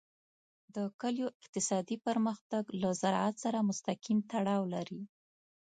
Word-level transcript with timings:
د 0.75 0.77
کلیو 1.01 1.27
اقتصادي 1.39 1.97
پرمختګ 2.07 2.63
له 2.81 2.89
زراعت 3.01 3.35
سره 3.43 3.65
مستقیم 3.69 4.17
تړاو 4.31 4.61
لري. 4.73 5.01